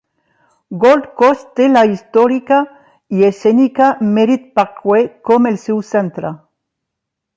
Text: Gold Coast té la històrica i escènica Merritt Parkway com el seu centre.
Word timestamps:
Gold 0.83 1.03
Coast 1.19 1.51
té 1.59 1.67
la 1.73 1.83
històrica 1.89 2.59
i 3.19 3.27
escènica 3.29 3.91
Merritt 4.17 4.49
Parkway 4.61 5.07
com 5.31 5.51
el 5.51 5.61
seu 5.67 5.85
centre. 5.95 6.33